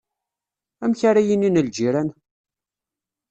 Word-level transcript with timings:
Amek 0.83 1.01
ara 1.09 1.21
inin 1.33 1.61
lǧiran? 1.67 2.09